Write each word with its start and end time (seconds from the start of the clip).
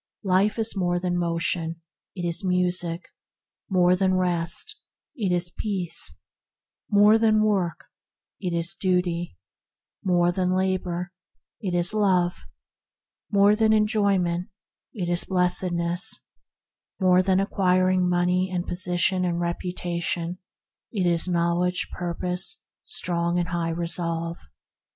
Life 0.23 0.57
is 0.57 0.75
more 0.75 0.97
than 0.99 1.15
motion, 1.15 1.79
it 2.15 2.27
is 2.27 2.43
music; 2.43 3.03
more 3.69 3.95
than 3.95 4.15
rest, 4.17 4.81
it 5.15 5.31
is 5.31 5.51
Peace; 5.51 6.17
more 6.89 7.19
than 7.19 7.43
work, 7.43 7.81
it 8.39 8.51
is 8.51 8.73
Duty; 8.73 9.37
more 10.03 10.31
than 10.31 10.53
labor, 10.55 11.11
it 11.61 11.75
is 11.75 11.91
THE 11.91 11.99
DIVINE 11.99 12.09
CENTRE 12.09 12.09
87 12.17 12.25
Love; 12.25 12.45
more 13.31 13.55
than 13.55 13.73
enjoyment, 13.73 14.49
it 14.95 15.07
is 15.07 15.23
Blessed 15.25 15.71
ness; 15.71 16.19
more 16.99 17.21
than 17.21 17.39
acquiring 17.39 18.09
money 18.09 18.49
and 18.51 18.67
posi 18.67 18.97
tion 18.97 19.23
and 19.23 19.39
reputation, 19.39 20.39
it 20.91 21.05
is 21.05 21.27
Knowledge, 21.27 21.89
Pur 21.91 22.15
pose,*strong 22.15 23.37
and 23.37 23.49
high 23.49 23.69
Resolve. 23.69 24.39